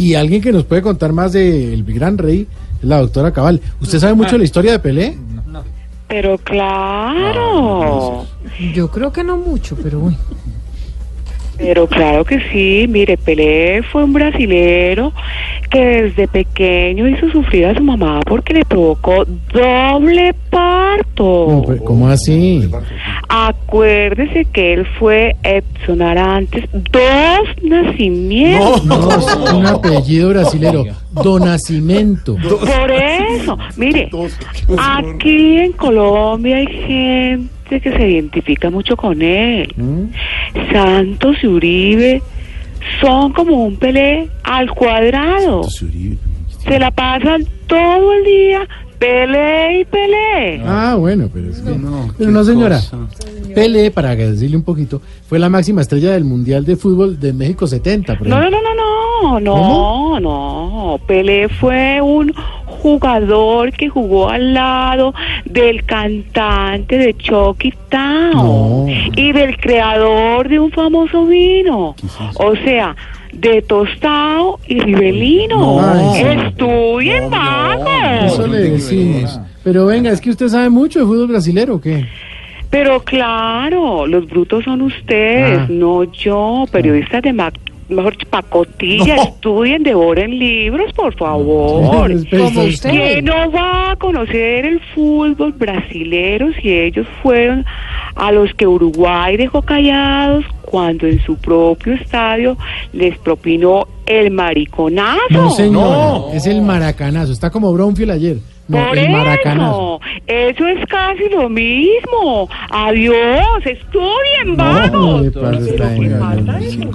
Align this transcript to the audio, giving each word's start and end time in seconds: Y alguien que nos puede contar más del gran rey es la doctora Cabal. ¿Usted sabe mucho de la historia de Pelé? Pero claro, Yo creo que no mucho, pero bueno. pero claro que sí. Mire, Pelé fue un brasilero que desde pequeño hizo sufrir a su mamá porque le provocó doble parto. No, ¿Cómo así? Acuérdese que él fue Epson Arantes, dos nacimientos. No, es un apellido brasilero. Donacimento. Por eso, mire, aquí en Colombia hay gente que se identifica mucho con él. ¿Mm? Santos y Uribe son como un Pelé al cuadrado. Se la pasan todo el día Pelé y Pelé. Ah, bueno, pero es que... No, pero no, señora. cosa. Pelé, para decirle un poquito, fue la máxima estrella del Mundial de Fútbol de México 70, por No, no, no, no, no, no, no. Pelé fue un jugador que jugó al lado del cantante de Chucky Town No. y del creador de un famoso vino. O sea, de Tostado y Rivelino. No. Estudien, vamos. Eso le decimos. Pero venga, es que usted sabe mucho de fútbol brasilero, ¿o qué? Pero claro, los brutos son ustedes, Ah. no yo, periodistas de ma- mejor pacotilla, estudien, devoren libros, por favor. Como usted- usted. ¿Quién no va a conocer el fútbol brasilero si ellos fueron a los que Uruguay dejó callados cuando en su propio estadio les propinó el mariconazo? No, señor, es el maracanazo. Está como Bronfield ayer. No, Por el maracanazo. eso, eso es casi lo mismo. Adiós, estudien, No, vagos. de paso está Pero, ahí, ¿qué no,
Y 0.00 0.14
alguien 0.14 0.40
que 0.40 0.50
nos 0.50 0.64
puede 0.64 0.80
contar 0.80 1.12
más 1.12 1.32
del 1.34 1.84
gran 1.84 2.16
rey 2.16 2.46
es 2.80 2.84
la 2.88 3.00
doctora 3.00 3.32
Cabal. 3.32 3.60
¿Usted 3.82 3.98
sabe 3.98 4.14
mucho 4.14 4.32
de 4.32 4.38
la 4.38 4.44
historia 4.44 4.72
de 4.72 4.78
Pelé? 4.78 5.14
Pero 6.08 6.38
claro, 6.38 8.24
Yo 8.74 8.90
creo 8.90 9.12
que 9.12 9.22
no 9.22 9.36
mucho, 9.36 9.76
pero 9.80 10.00
bueno. 10.00 10.16
pero 11.58 11.86
claro 11.86 12.24
que 12.24 12.40
sí. 12.50 12.86
Mire, 12.88 13.16
Pelé 13.18 13.82
fue 13.92 14.02
un 14.04 14.14
brasilero 14.14 15.12
que 15.70 15.78
desde 16.02 16.26
pequeño 16.26 17.06
hizo 17.06 17.30
sufrir 17.30 17.66
a 17.66 17.74
su 17.74 17.84
mamá 17.84 18.20
porque 18.26 18.54
le 18.54 18.64
provocó 18.64 19.24
doble 19.52 20.34
parto. 20.48 21.64
No, 21.68 21.84
¿Cómo 21.84 22.08
así? 22.08 22.68
Acuérdese 23.32 24.44
que 24.46 24.72
él 24.72 24.86
fue 24.98 25.36
Epson 25.44 26.02
Arantes, 26.02 26.64
dos 26.72 27.62
nacimientos. 27.62 28.84
No, 28.84 29.08
es 29.08 29.52
un 29.52 29.66
apellido 29.66 30.30
brasilero. 30.30 30.84
Donacimento. 31.12 32.36
Por 32.36 32.90
eso, 32.90 33.56
mire, 33.76 34.10
aquí 34.76 35.58
en 35.58 35.72
Colombia 35.74 36.56
hay 36.56 36.66
gente 36.66 37.80
que 37.80 37.92
se 37.96 38.08
identifica 38.08 38.68
mucho 38.68 38.96
con 38.96 39.22
él. 39.22 39.72
¿Mm? 39.76 40.72
Santos 40.72 41.36
y 41.44 41.46
Uribe 41.46 42.22
son 43.00 43.32
como 43.32 43.64
un 43.64 43.76
Pelé 43.76 44.28
al 44.42 44.72
cuadrado. 44.72 45.62
Se 46.64 46.78
la 46.78 46.90
pasan 46.90 47.46
todo 47.66 48.12
el 48.12 48.24
día 48.24 48.68
Pelé 48.98 49.80
y 49.80 49.84
Pelé. 49.86 50.62
Ah, 50.66 50.94
bueno, 50.98 51.28
pero 51.32 51.48
es 51.50 51.60
que... 51.60 51.70
No, 51.70 52.12
pero 52.18 52.30
no, 52.30 52.44
señora. 52.44 52.76
cosa. 52.76 52.98
Pelé, 53.54 53.90
para 53.90 54.14
decirle 54.14 54.58
un 54.58 54.62
poquito, 54.62 55.00
fue 55.26 55.38
la 55.38 55.48
máxima 55.48 55.80
estrella 55.80 56.12
del 56.12 56.24
Mundial 56.24 56.66
de 56.66 56.76
Fútbol 56.76 57.18
de 57.18 57.32
México 57.32 57.66
70, 57.66 58.18
por 58.18 58.26
No, 58.26 58.38
no, 58.42 58.50
no, 58.50 58.60
no, 58.60 59.40
no, 59.40 60.20
no, 60.20 60.20
no. 60.20 60.98
Pelé 61.06 61.48
fue 61.48 62.00
un 62.02 62.30
jugador 62.66 63.72
que 63.72 63.88
jugó 63.88 64.28
al 64.28 64.52
lado 64.52 65.14
del 65.46 65.84
cantante 65.86 66.98
de 66.98 67.16
Chucky 67.16 67.72
Town 67.88 68.32
No. 68.34 68.86
y 69.16 69.32
del 69.32 69.56
creador 69.56 70.48
de 70.48 70.58
un 70.58 70.70
famoso 70.70 71.24
vino. 71.26 71.94
O 72.36 72.54
sea, 72.64 72.94
de 73.32 73.62
Tostado 73.62 74.58
y 74.66 74.78
Rivelino. 74.80 75.80
No. 75.80 76.14
Estudien, 76.14 77.30
vamos. 77.30 78.32
Eso 78.32 78.46
le 78.46 78.58
decimos. 78.70 79.40
Pero 79.64 79.86
venga, 79.86 80.10
es 80.10 80.20
que 80.20 80.30
usted 80.30 80.48
sabe 80.48 80.70
mucho 80.70 81.00
de 81.00 81.04
fútbol 81.06 81.28
brasilero, 81.28 81.74
¿o 81.76 81.80
qué? 81.80 82.06
Pero 82.70 83.00
claro, 83.00 84.06
los 84.06 84.26
brutos 84.28 84.64
son 84.64 84.80
ustedes, 84.82 85.58
Ah. 85.60 85.66
no 85.68 86.04
yo, 86.04 86.64
periodistas 86.70 87.20
de 87.22 87.32
ma- 87.32 87.52
mejor 87.88 88.16
pacotilla, 88.28 89.16
estudien, 89.16 89.82
devoren 89.82 90.38
libros, 90.38 90.92
por 90.92 91.12
favor. 91.16 91.82
Como 91.90 92.14
usted- 92.14 92.68
usted. 92.68 92.90
¿Quién 92.90 93.24
no 93.24 93.50
va 93.50 93.90
a 93.90 93.96
conocer 93.96 94.64
el 94.64 94.80
fútbol 94.94 95.52
brasilero 95.52 96.52
si 96.62 96.70
ellos 96.72 97.06
fueron 97.22 97.66
a 98.20 98.32
los 98.32 98.52
que 98.54 98.66
Uruguay 98.66 99.36
dejó 99.36 99.62
callados 99.62 100.44
cuando 100.62 101.06
en 101.06 101.20
su 101.22 101.36
propio 101.36 101.94
estadio 101.94 102.56
les 102.92 103.16
propinó 103.18 103.86
el 104.06 104.30
mariconazo? 104.30 105.18
No, 105.30 105.50
señor, 105.50 106.34
es 106.34 106.46
el 106.46 106.60
maracanazo. 106.62 107.32
Está 107.32 107.50
como 107.50 107.72
Bronfield 107.72 108.10
ayer. 108.10 108.36
No, 108.68 108.86
Por 108.86 108.98
el 108.98 109.10
maracanazo. 109.10 110.00
eso, 110.28 110.58
eso 110.60 110.66
es 110.68 110.86
casi 110.86 111.28
lo 111.30 111.48
mismo. 111.48 112.48
Adiós, 112.70 113.16
estudien, 113.64 114.48
No, 114.48 114.56
vagos. 114.56 115.22
de 115.24 115.30
paso 115.32 115.58
está 115.64 115.88
Pero, 115.98 116.24
ahí, 116.54 116.68
¿qué 116.70 116.84
no, 116.84 116.90